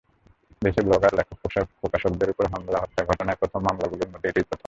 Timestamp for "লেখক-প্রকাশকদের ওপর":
1.13-2.45